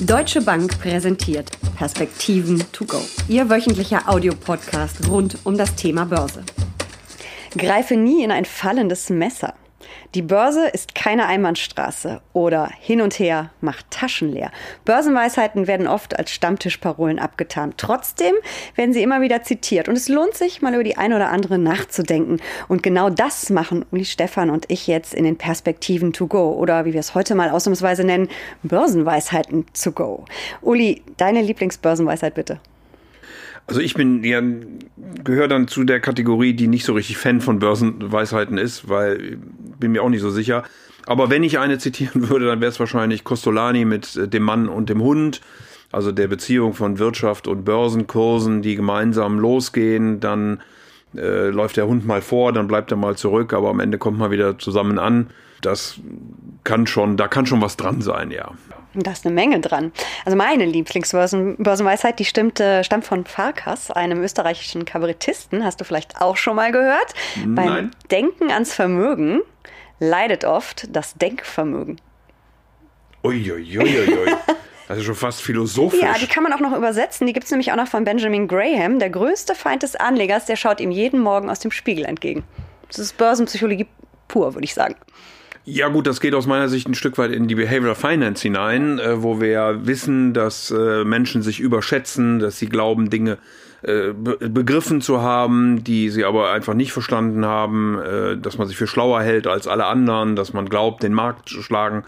[0.00, 3.00] Deutsche Bank präsentiert Perspektiven to go.
[3.26, 6.44] Ihr wöchentlicher Audiopodcast rund um das Thema Börse.
[7.56, 9.54] Greife nie in ein fallendes Messer.
[10.14, 14.50] Die Börse ist keine Einbahnstraße oder hin und her macht Taschen leer.
[14.86, 17.74] Börsenweisheiten werden oft als Stammtischparolen abgetan.
[17.76, 18.32] Trotzdem
[18.74, 21.58] werden sie immer wieder zitiert und es lohnt sich, mal über die eine oder andere
[21.58, 22.40] nachzudenken.
[22.68, 26.86] Und genau das machen Uli Stefan und ich jetzt in den Perspektiven to go oder
[26.86, 28.28] wie wir es heute mal ausnahmsweise nennen,
[28.62, 30.24] Börsenweisheiten to go.
[30.62, 32.60] Uli, deine Lieblingsbörsenweisheit bitte.
[33.68, 34.42] Also ich bin ja
[35.24, 39.38] gehöre dann zu der Kategorie, die nicht so richtig Fan von Börsenweisheiten ist, weil
[39.78, 40.64] bin mir auch nicht so sicher.
[41.06, 44.68] Aber wenn ich eine zitieren würde, dann wäre es wahrscheinlich Costolani mit äh, dem Mann
[44.68, 45.40] und dem Hund,
[45.92, 50.60] also der Beziehung von Wirtschaft und Börsenkursen, die gemeinsam losgehen, dann
[51.14, 54.18] äh, läuft der Hund mal vor, dann bleibt er mal zurück, aber am Ende kommt
[54.18, 55.28] man wieder zusammen an.
[55.60, 56.00] Das
[56.64, 58.52] kann schon, da kann schon was dran sein, ja.
[59.02, 59.92] Da ist eine Menge dran.
[60.24, 65.64] Also meine Lieblingsbörsenweisheit, die stimmt, stammt von Farkas, einem österreichischen Kabarettisten.
[65.64, 67.14] Hast du vielleicht auch schon mal gehört?
[67.36, 67.54] Nein.
[67.54, 69.40] Beim Denken ans Vermögen
[70.00, 72.00] leidet oft das Denkvermögen.
[73.24, 74.36] Uiuiuiui.
[74.86, 76.00] Das ist schon fast philosophisch.
[76.00, 77.26] Ja, die kann man auch noch übersetzen.
[77.26, 78.98] Die gibt es nämlich auch noch von Benjamin Graham.
[78.98, 82.44] Der größte Feind des Anlegers, der schaut ihm jeden Morgen aus dem Spiegel entgegen.
[82.86, 83.86] Das ist Börsenpsychologie
[84.28, 84.96] pur, würde ich sagen.
[85.64, 88.98] Ja gut, das geht aus meiner Sicht ein Stück weit in die Behavioral Finance hinein,
[88.98, 93.38] äh, wo wir ja wissen, dass äh, Menschen sich überschätzen, dass sie glauben, Dinge
[93.82, 98.76] äh, begriffen zu haben, die sie aber einfach nicht verstanden haben, äh, dass man sich
[98.76, 102.04] für schlauer hält als alle anderen, dass man glaubt, den Markt schlagen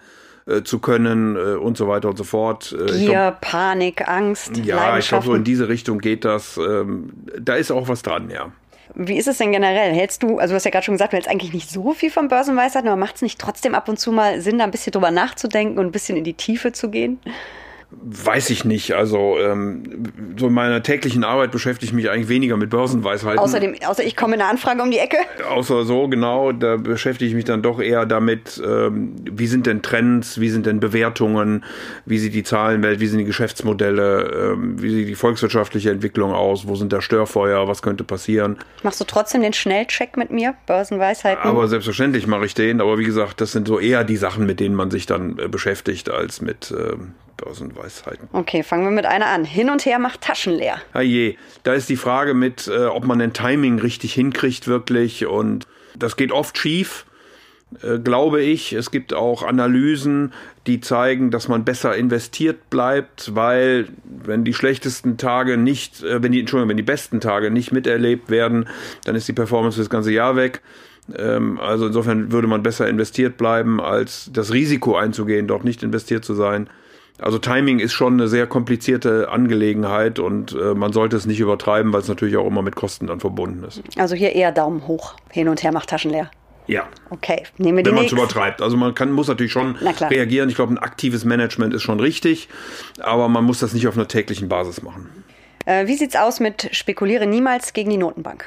[0.47, 2.75] äh, zu können äh, und so weiter und so fort.
[2.89, 4.57] Gier, glaub, Panik, Angst.
[4.57, 6.57] Ja, ich glaube, so in diese Richtung geht das.
[6.57, 8.51] Ähm, da ist auch was dran, ja.
[8.95, 9.93] Wie ist es denn generell?
[9.93, 12.11] Hältst du, also du hast ja gerade schon gesagt, du hältst eigentlich nicht so viel
[12.11, 14.93] von Börsenweisheit, aber macht es nicht trotzdem ab und zu mal Sinn, da ein bisschen
[14.93, 17.21] drüber nachzudenken und ein bisschen in die Tiefe zu gehen?
[17.93, 18.93] Weiß ich nicht.
[18.93, 20.05] Also ähm,
[20.37, 23.41] so in meiner täglichen Arbeit beschäftige ich mich eigentlich weniger mit Börsenweisheiten.
[23.41, 25.17] Außerdem, außer ich komme in eine Anfrage um die Ecke.
[25.49, 26.53] Außer so, genau.
[26.53, 30.67] Da beschäftige ich mich dann doch eher damit, ähm, wie sind denn Trends, wie sind
[30.67, 31.65] denn Bewertungen,
[32.07, 36.69] wie sieht die Zahlenwelt, wie sind die Geschäftsmodelle, ähm, wie sieht die volkswirtschaftliche Entwicklung aus,
[36.69, 38.57] wo sind da Störfeuer, was könnte passieren.
[38.85, 41.43] Machst du trotzdem den Schnellcheck mit mir, Börsenweisheiten?
[41.43, 42.81] Aber selbstverständlich mache ich den.
[42.81, 45.49] Aber wie gesagt, das sind so eher die Sachen, mit denen man sich dann äh,
[45.49, 48.29] beschäftigt, als mit ähm, Börsenweisheiten.
[48.33, 49.45] Okay, fangen wir mit einer an.
[49.45, 50.81] Hin und her macht Taschen leer.
[50.93, 55.67] Herrje, da ist die Frage mit, äh, ob man den Timing richtig hinkriegt wirklich und
[55.99, 57.07] das geht oft schief.
[57.83, 60.33] Äh, glaube ich, es gibt auch Analysen,
[60.67, 66.33] die zeigen, dass man besser investiert bleibt, weil wenn die schlechtesten Tage nicht, äh, wenn
[66.33, 68.69] die, Entschuldigung, wenn die besten Tage nicht miterlebt werden,
[69.05, 70.63] dann ist die Performance für das ganze Jahr weg.
[71.17, 76.25] Ähm, also insofern würde man besser investiert bleiben, als das Risiko einzugehen, dort nicht investiert
[76.25, 76.69] zu sein.
[77.21, 81.93] Also Timing ist schon eine sehr komplizierte Angelegenheit und äh, man sollte es nicht übertreiben,
[81.93, 83.83] weil es natürlich auch immer mit Kosten dann verbunden ist.
[83.97, 86.31] Also hier eher Daumen hoch, hin und her macht Taschen leer.
[86.67, 86.85] Ja.
[87.11, 88.63] Okay, nehmen wir die Wenn man es übertreibt.
[88.63, 90.49] Also man kann, muss natürlich schon reagieren.
[90.49, 92.49] Ich glaube, ein aktives Management ist schon richtig,
[93.01, 95.25] aber man muss das nicht auf einer täglichen Basis machen.
[95.67, 98.45] Äh, wie sieht's aus mit spekuliere niemals gegen die Notenbank?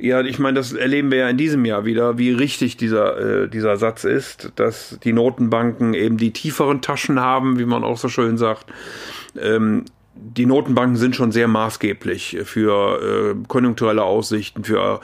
[0.00, 3.48] Ja, ich meine, das erleben wir ja in diesem Jahr wieder, wie richtig dieser, äh,
[3.48, 8.08] dieser Satz ist, dass die Notenbanken eben die tieferen Taschen haben, wie man auch so
[8.08, 8.66] schön sagt.
[9.36, 15.00] Ähm, die Notenbanken sind schon sehr maßgeblich für äh, konjunkturelle Aussichten, für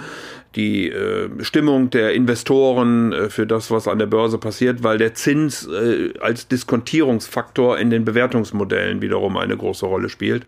[0.54, 5.14] die äh, Stimmung der Investoren, äh, für das, was an der Börse passiert, weil der
[5.14, 10.46] Zins äh, als Diskontierungsfaktor in den Bewertungsmodellen wiederum eine große Rolle spielt.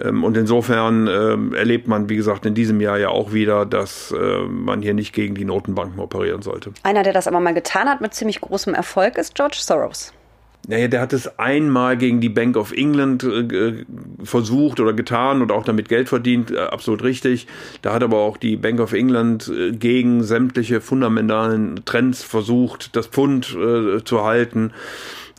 [0.00, 4.12] Ähm, und insofern ähm, erlebt man, wie gesagt, in diesem Jahr ja auch wieder, dass
[4.12, 6.72] äh, man hier nicht gegen die Notenbanken operieren sollte.
[6.82, 10.12] Einer, der das aber mal getan hat mit ziemlich großem Erfolg, ist George Soros.
[10.66, 13.84] Naja, der hat es einmal gegen die Bank of England äh,
[14.22, 17.46] versucht oder getan und auch damit Geld verdient, äh, absolut richtig.
[17.82, 23.08] Da hat aber auch die Bank of England äh, gegen sämtliche fundamentalen Trends versucht, das
[23.08, 24.72] Pfund äh, zu halten.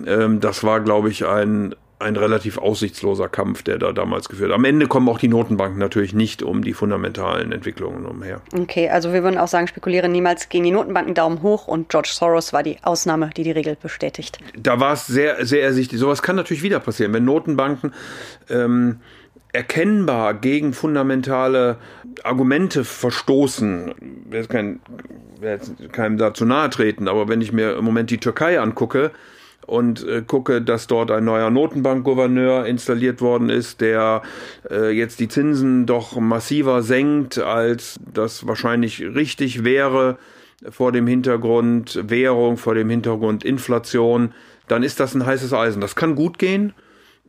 [0.06, 4.56] Ähm, das war, glaube ich, ein ein relativ aussichtsloser Kampf, der da damals geführt hat.
[4.56, 8.42] Am Ende kommen auch die Notenbanken natürlich nicht um die fundamentalen Entwicklungen umher.
[8.54, 12.10] Okay, also wir würden auch sagen, spekuliere niemals gegen die Notenbanken, Daumen hoch und George
[12.12, 14.40] Soros war die Ausnahme, die die Regel bestätigt.
[14.58, 16.00] Da war es sehr, sehr ersichtlich.
[16.00, 17.94] Sowas kann natürlich wieder passieren, wenn Notenbanken
[18.50, 19.00] ähm,
[19.54, 21.78] erkennbar gegen fundamentale
[22.24, 23.94] Argumente verstoßen.
[24.26, 24.80] Ich will kein,
[25.94, 29.12] keinem dazu nahe treten, aber wenn ich mir im Moment die Türkei angucke,
[29.66, 34.22] und äh, gucke, dass dort ein neuer Notenbankgouverneur installiert worden ist, der
[34.70, 40.18] äh, jetzt die Zinsen doch massiver senkt, als das wahrscheinlich richtig wäre
[40.70, 44.34] vor dem Hintergrund Währung, vor dem Hintergrund Inflation,
[44.68, 45.82] dann ist das ein heißes Eisen.
[45.82, 46.74] Das kann gut gehen.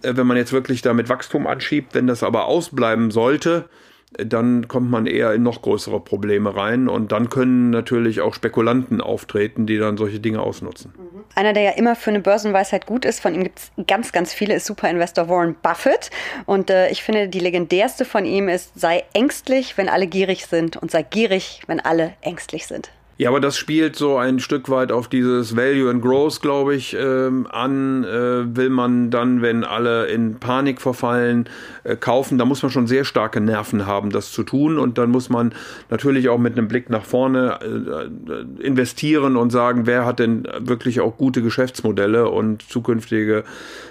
[0.02, 1.94] äh, wenn man jetzt wirklich damit Wachstum anschiebt.
[1.94, 3.68] Wenn das aber ausbleiben sollte,
[4.12, 9.00] dann kommt man eher in noch größere Probleme rein und dann können natürlich auch Spekulanten
[9.00, 10.94] auftreten, die dann solche Dinge ausnutzen.
[11.34, 14.32] Einer, der ja immer für eine Börsenweisheit gut ist, von ihm gibt es ganz, ganz
[14.32, 16.10] viele, ist Superinvestor Warren Buffett.
[16.46, 20.76] Und äh, ich finde, die legendärste von ihm ist, sei ängstlich, wenn alle gierig sind
[20.76, 22.90] und sei gierig, wenn alle ängstlich sind.
[23.18, 26.94] Ja, aber das spielt so ein Stück weit auf dieses Value and Growth, glaube ich,
[26.98, 28.04] ähm, an.
[28.04, 31.48] Äh, will man dann, wenn alle in Panik verfallen,
[31.84, 34.78] äh, kaufen, da muss man schon sehr starke Nerven haben, das zu tun.
[34.78, 35.54] Und dann muss man
[35.88, 41.00] natürlich auch mit einem Blick nach vorne äh, investieren und sagen, wer hat denn wirklich
[41.00, 43.44] auch gute Geschäftsmodelle und zukünftige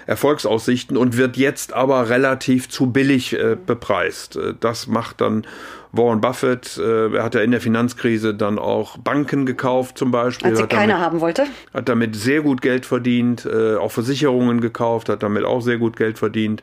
[0.06, 4.36] Erfolgsaussichten und wird jetzt aber relativ zu billig äh, bepreist.
[4.36, 5.44] Äh, das macht dann
[5.96, 10.50] Warren Buffett, äh, er hat ja in der Finanzkrise dann auch Banken gekauft zum Beispiel.
[10.50, 11.44] Als sie keiner haben wollte.
[11.74, 15.96] Hat damit sehr gut Geld verdient, äh, auch Versicherungen gekauft, hat damit auch sehr gut
[15.96, 16.62] Geld verdient.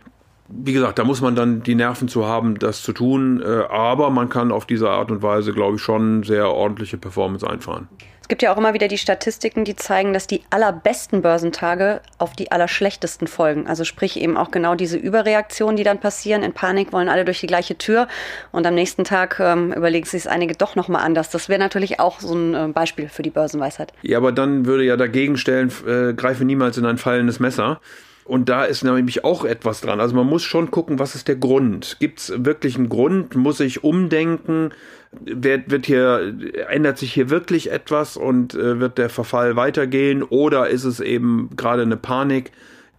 [0.49, 3.41] Wie gesagt, da muss man dann die Nerven zu haben, das zu tun.
[3.41, 7.49] Äh, aber man kann auf diese Art und Weise, glaube ich, schon sehr ordentliche Performance
[7.49, 7.87] einfahren.
[8.23, 12.31] Es gibt ja auch immer wieder die Statistiken, die zeigen, dass die allerbesten Börsentage auf
[12.31, 13.67] die allerschlechtesten folgen.
[13.67, 16.41] Also sprich eben auch genau diese Überreaktionen, die dann passieren.
[16.41, 18.07] In Panik wollen alle durch die gleiche Tür
[18.53, 21.31] und am nächsten Tag ähm, überlegen sich es einige doch nochmal anders.
[21.31, 23.91] Das wäre natürlich auch so ein äh, Beispiel für die Börsenweisheit.
[24.03, 27.81] Ja, aber dann würde ja dagegen stellen, äh, greife niemals in ein fallendes Messer.
[28.23, 29.99] Und da ist nämlich auch etwas dran.
[29.99, 31.97] Also man muss schon gucken, was ist der Grund?
[31.99, 33.35] Gibt es wirklich einen Grund?
[33.35, 34.71] Muss ich umdenken?
[35.21, 36.35] Wird, wird hier,
[36.69, 40.23] ändert sich hier wirklich etwas und äh, wird der Verfall weitergehen?
[40.23, 42.51] Oder ist es eben gerade eine Panik,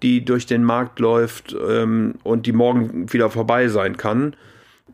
[0.02, 4.34] die durch den Markt läuft ähm, und die morgen wieder vorbei sein kann?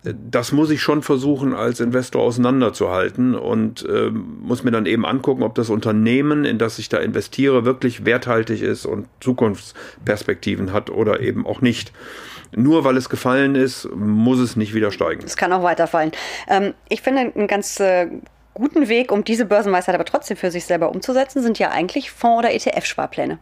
[0.02, 5.42] das muss ich schon versuchen, als Investor auseinanderzuhalten und äh, muss mir dann eben angucken,
[5.42, 11.20] ob das Unternehmen, in das ich da investiere, wirklich werthaltig ist und Zukunftsperspektiven hat oder
[11.20, 11.92] eben auch nicht.
[12.52, 15.22] Nur weil es gefallen ist, muss es nicht wieder steigen.
[15.24, 16.12] Es kann auch weiterfallen.
[16.48, 18.08] Ähm, ich finde einen ganz äh,
[18.54, 22.38] guten Weg, um diese Börsenweisheit aber trotzdem für sich selber umzusetzen, sind ja eigentlich Fonds-
[22.38, 23.38] oder ETF-Sparpläne.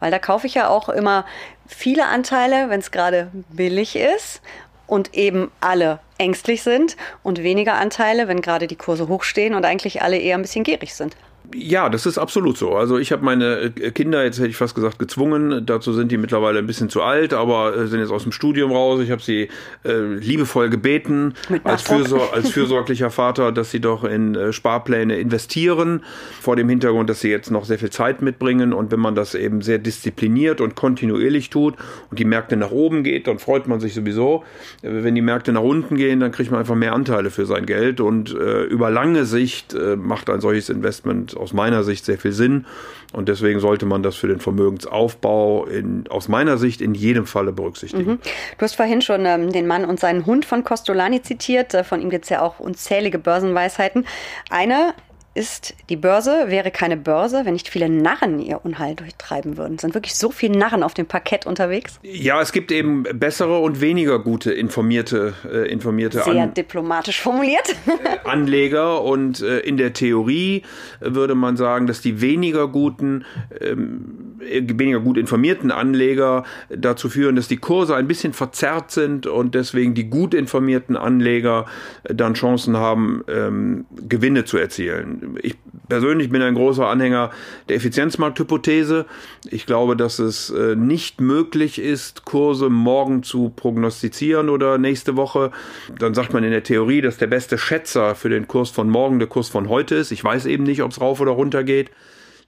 [0.00, 1.24] Weil da kaufe ich ja auch immer
[1.66, 4.42] viele Anteile, wenn es gerade billig ist
[4.86, 10.02] und eben alle ängstlich sind und weniger Anteile, wenn gerade die Kurse hochstehen und eigentlich
[10.02, 11.16] alle eher ein bisschen gierig sind.
[11.54, 12.74] Ja, das ist absolut so.
[12.74, 15.64] Also ich habe meine äh, Kinder, jetzt hätte ich fast gesagt, gezwungen.
[15.64, 18.70] Dazu sind die mittlerweile ein bisschen zu alt, aber äh, sind jetzt aus dem Studium
[18.70, 19.00] raus.
[19.00, 19.48] Ich habe sie
[19.84, 21.34] äh, liebevoll gebeten,
[21.64, 26.04] als, Fürsor als fürsorglicher Vater, dass sie doch in äh, Sparpläne investieren,
[26.38, 28.74] vor dem Hintergrund, dass sie jetzt noch sehr viel Zeit mitbringen.
[28.74, 31.76] Und wenn man das eben sehr diszipliniert und kontinuierlich tut
[32.10, 34.44] und die Märkte nach oben geht, dann freut man sich sowieso.
[34.82, 37.64] Äh, wenn die Märkte nach unten gehen, dann kriegt man einfach mehr Anteile für sein
[37.64, 38.02] Geld.
[38.02, 42.66] Und äh, über lange Sicht macht ein solches Investment aus meiner Sicht sehr viel Sinn.
[43.12, 47.52] Und deswegen sollte man das für den Vermögensaufbau in, aus meiner Sicht in jedem Falle
[47.52, 48.12] berücksichtigen.
[48.12, 48.18] Mhm.
[48.58, 51.72] Du hast vorhin schon ähm, den Mann und seinen Hund von Costolani zitiert.
[51.74, 54.06] Äh, von ihm gibt es ja auch unzählige Börsenweisheiten.
[54.50, 54.94] Eine
[55.38, 59.76] ist, die Börse wäre keine Börse, wenn nicht viele Narren ihr Unheil durchtreiben würden.
[59.76, 62.00] Es sind wirklich so viele Narren auf dem Parkett unterwegs?
[62.02, 67.76] Ja, es gibt eben bessere und weniger gute informierte, äh, informierte Sehr An diplomatisch formuliert.
[67.98, 70.62] Äh, Anleger und äh, in der Theorie
[71.00, 73.24] würde man sagen, dass die weniger guten,
[73.60, 79.54] ähm, weniger gut informierten Anleger dazu führen, dass die Kurse ein bisschen verzerrt sind und
[79.54, 81.66] deswegen die gut informierten Anleger
[82.04, 85.56] dann Chancen haben, ähm, Gewinne zu erzielen ich
[85.88, 87.30] persönlich bin ein großer Anhänger
[87.68, 89.06] der Effizienzmarkthypothese.
[89.50, 95.50] Ich glaube, dass es äh, nicht möglich ist, Kurse morgen zu prognostizieren oder nächste Woche.
[95.98, 99.18] Dann sagt man in der Theorie, dass der beste Schätzer für den Kurs von morgen
[99.18, 100.12] der Kurs von heute ist.
[100.12, 101.90] Ich weiß eben nicht, ob es rauf oder runter geht.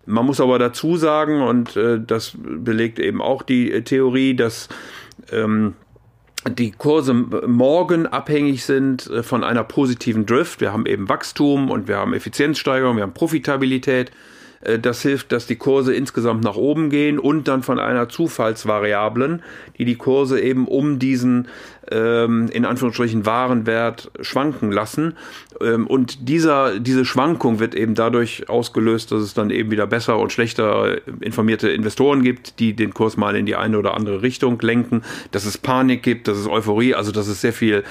[0.06, 4.68] Man muss aber dazu sagen, und äh, das belegt eben auch die äh, Theorie, dass
[5.30, 5.75] ähm,
[6.49, 10.61] die Kurse morgen abhängig sind äh, von einer positiven Drift.
[10.61, 14.11] Wir haben eben Wachstum und wir haben Effizienzsteigerung, wir haben Profitabilität.
[14.61, 19.42] Äh, das hilft, dass die Kurse insgesamt nach oben gehen und dann von einer Zufallsvariablen,
[19.78, 21.49] die die Kurse eben um diesen
[21.90, 25.14] ähm, in Anführungsstrichen Warenwert schwanken lassen.
[25.61, 30.18] Ähm, und dieser, diese Schwankung wird eben dadurch ausgelöst, dass es dann eben wieder besser
[30.18, 34.59] und schlechter informierte Investoren gibt, die den Kurs mal in die eine oder andere Richtung
[34.61, 37.85] lenken, dass es Panik gibt, dass es Euphorie, also dass es sehr viel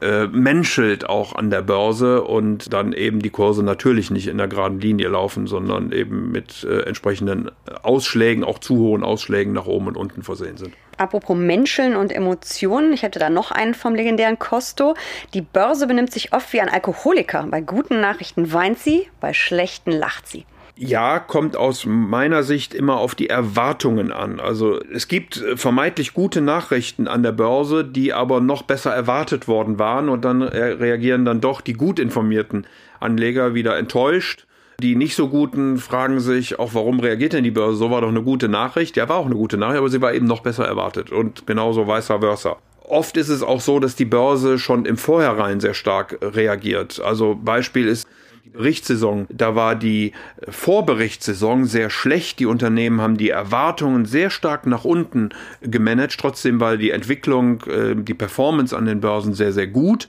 [0.00, 4.48] äh, menschelt auch an der Börse und dann eben die Kurse natürlich nicht in der
[4.48, 7.50] geraden Linie laufen, sondern eben mit äh, entsprechenden
[7.82, 10.74] Ausschlägen, auch zu hohen Ausschlägen nach oben und unten versehen sind.
[10.98, 14.94] Apropos Menscheln und Emotionen, ich hätte da noch einen vom legendären Costo.
[15.32, 17.46] Die Börse benimmt sich oft wie ein Alkoholiker.
[17.50, 20.44] Bei guten Nachrichten weint sie, bei schlechten lacht sie.
[20.80, 24.38] Ja, kommt aus meiner Sicht immer auf die Erwartungen an.
[24.38, 29.48] Also es gibt äh, vermeintlich gute Nachrichten an der Börse, die aber noch besser erwartet
[29.48, 32.66] worden waren und dann reagieren dann doch die gut informierten
[33.00, 34.47] Anleger wieder enttäuscht.
[34.80, 37.78] Die nicht so guten fragen sich auch, warum reagiert denn die Börse?
[37.78, 38.96] So war doch eine gute Nachricht.
[38.96, 41.88] Ja, war auch eine gute Nachricht, aber sie war eben noch besser erwartet und genauso
[41.88, 42.58] vice versa.
[42.84, 47.00] Oft ist es auch so, dass die Börse schon im Vorhinein sehr stark reagiert.
[47.00, 48.06] Also Beispiel ist
[48.52, 49.26] Berichtssaison.
[49.30, 50.12] Da war die
[50.48, 52.38] Vorberichtssaison sehr schlecht.
[52.38, 55.30] Die Unternehmen haben die Erwartungen sehr stark nach unten
[55.60, 56.18] gemanagt.
[56.20, 60.06] Trotzdem war die Entwicklung, äh, die Performance an den Börsen sehr, sehr gut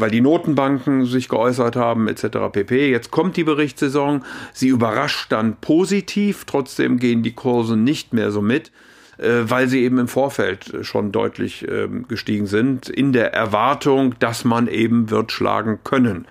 [0.00, 2.38] weil die Notenbanken sich geäußert haben etc.
[2.52, 2.90] pp.
[2.90, 8.42] Jetzt kommt die Berichtssaison, sie überrascht dann positiv, trotzdem gehen die Kurse nicht mehr so
[8.42, 8.72] mit,
[9.18, 14.44] äh, weil sie eben im Vorfeld schon deutlich ähm, gestiegen sind, in der Erwartung, dass
[14.44, 16.26] man eben wird schlagen können.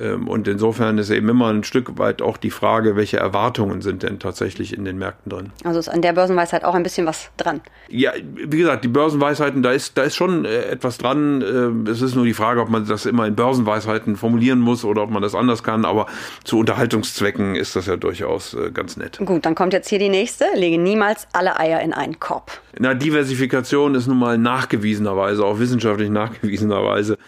[0.00, 4.02] Ähm, und insofern ist eben immer ein Stück weit auch die Frage, welche Erwartungen sind
[4.02, 5.52] denn tatsächlich in den Märkten drin.
[5.62, 7.60] Also ist an der Börsenweisheit auch ein bisschen was dran.
[7.88, 11.86] Ja, wie gesagt, die Börsenweisheiten, da ist, da ist schon äh, etwas dran.
[11.86, 15.02] Äh, es ist nur die Frage, ob man das immer in Börsenweisheiten formulieren muss oder
[15.02, 15.84] ob man das anders kann.
[15.84, 16.06] Aber
[16.44, 19.18] zu Unterhaltungszwecken ist das ja durchaus äh, ganz nett.
[19.24, 20.46] Gut, dann kommt jetzt hier die nächste.
[20.54, 22.60] Lege niemals alle Eier in einen Korb.
[22.78, 27.18] Na, Diversifikation ist nun mal nachgewiesenerweise, auch wissenschaftlich nachgewiesenerweise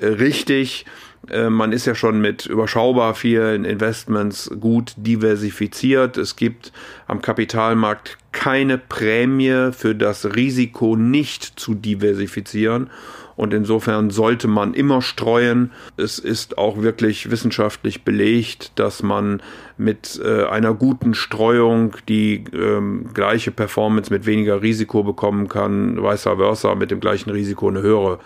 [0.00, 0.84] richtig.
[1.30, 6.16] Äh, man ist ja schon mit überschaubar vielen Investments gut diversifiziert.
[6.16, 6.72] Es gibt
[7.06, 12.90] am Kapitalmarkt keine Prämie für das Risiko nicht zu diversifizieren.
[13.36, 15.70] Und insofern sollte man immer streuen.
[15.98, 19.42] Es ist auch wirklich wissenschaftlich belegt, dass man
[19.76, 26.22] mit äh, einer guten Streuung die ähm, gleiche Performance mit weniger Risiko bekommen kann, vice
[26.22, 28.20] versa, mit dem gleichen Risiko eine höhere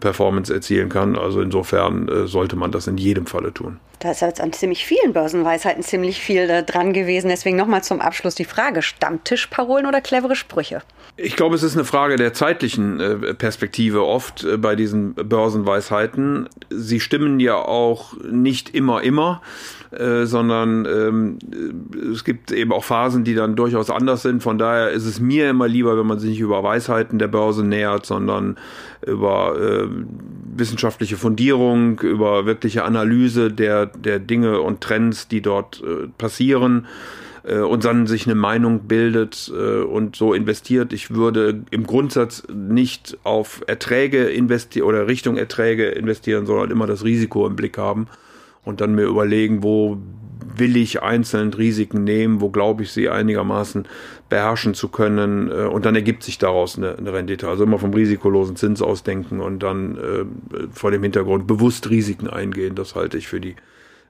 [0.00, 1.16] Performance erzielen kann.
[1.16, 3.78] Also insofern äh, sollte man das in jedem Falle tun.
[4.02, 7.28] Da ist jetzt an ziemlich vielen Börsenweisheiten ziemlich viel äh, dran gewesen.
[7.28, 10.82] Deswegen nochmal zum Abschluss die Frage: Stammtischparolen oder clevere Sprüche?
[11.16, 16.48] Ich glaube, es ist eine Frage der zeitlichen äh, Perspektive oft äh, bei diesen Börsenweisheiten.
[16.70, 19.40] Sie stimmen ja auch nicht immer, immer.
[19.92, 21.38] Äh, sondern ähm,
[22.14, 24.42] es gibt eben auch Phasen, die dann durchaus anders sind.
[24.42, 27.62] Von daher ist es mir immer lieber, wenn man sich nicht über Weisheiten der Börse
[27.62, 28.56] nähert, sondern
[29.06, 29.88] über äh,
[30.56, 36.86] wissenschaftliche Fundierung, über wirkliche Analyse der, der Dinge und Trends, die dort äh, passieren
[37.44, 40.92] äh, und dann sich eine Meinung bildet äh, und so investiert.
[40.92, 47.04] Ich würde im Grundsatz nicht auf Erträge investieren oder Richtung Erträge investieren, sondern immer das
[47.04, 48.08] Risiko im Blick haben
[48.64, 49.98] und dann mir überlegen, wo
[50.62, 53.88] will ich einzeln Risiken nehmen, wo glaube ich sie einigermaßen
[54.28, 57.48] beherrschen zu können äh, und dann ergibt sich daraus eine, eine, Rendite.
[57.48, 62.76] Also immer vom risikolosen Zins ausdenken und dann äh, vor dem Hintergrund bewusst Risiken eingehen,
[62.76, 63.56] das halte ich für die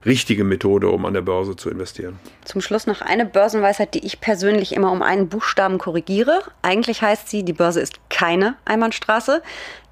[0.05, 2.19] richtige Methode, um an der Börse zu investieren.
[2.45, 6.43] Zum Schluss noch eine Börsenweisheit, die ich persönlich immer um einen Buchstaben korrigiere.
[6.61, 9.43] Eigentlich heißt sie, die Börse ist keine Einbahnstraße.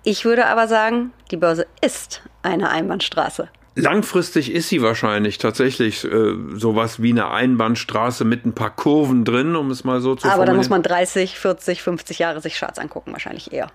[0.02, 3.48] Ich würde aber sagen, die Börse ist eine Einbahnstraße.
[3.76, 9.54] Langfristig ist sie wahrscheinlich tatsächlich äh, sowas wie eine Einbahnstraße mit ein paar Kurven drin,
[9.54, 12.78] um es mal so zu Aber da muss man 30, 40, 50 Jahre sich Charts
[12.78, 13.68] angucken, wahrscheinlich eher.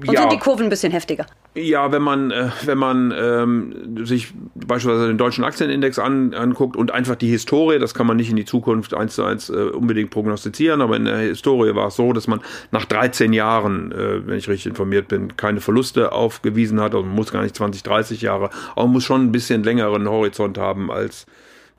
[0.00, 0.22] Und ja.
[0.22, 1.26] sind die Kurven ein bisschen heftiger?
[1.54, 6.90] Ja, wenn man, äh, wenn man ähm, sich beispielsweise den deutschen Aktienindex an, anguckt und
[6.90, 10.10] einfach die Historie, das kann man nicht in die Zukunft eins zu eins äh, unbedingt
[10.10, 12.40] prognostizieren, aber in der Historie war es so, dass man
[12.72, 16.94] nach 13 Jahren, äh, wenn ich richtig informiert bin, keine Verluste aufgewiesen hat.
[16.94, 20.08] Also man muss gar nicht 20, 30 Jahre, aber man muss schon ein bisschen längeren
[20.08, 21.26] Horizont haben als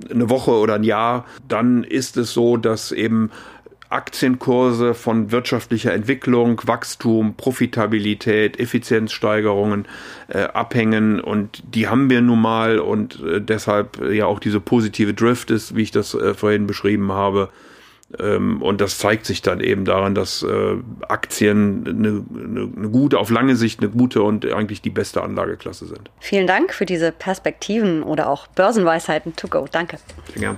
[0.10, 3.32] eine Woche oder ein Jahr, dann ist es so, dass eben
[3.90, 9.88] Aktienkurse von wirtschaftlicher Entwicklung, Wachstum, Profitabilität, Effizienzsteigerungen
[10.28, 14.60] äh, abhängen und die haben wir nun mal und äh, deshalb äh, ja auch diese
[14.60, 17.50] positive Drift ist, wie ich das äh, vorhin beschrieben habe.
[18.20, 20.76] Ähm, und das zeigt sich dann eben daran, dass äh,
[21.08, 25.86] Aktien eine, eine, eine gute, auf lange Sicht eine gute und eigentlich die beste Anlageklasse
[25.86, 26.12] sind.
[26.20, 29.68] Vielen Dank für diese Perspektiven oder auch Börsenweisheiten to go.
[29.72, 29.98] Danke.
[30.34, 30.58] Sehr gern.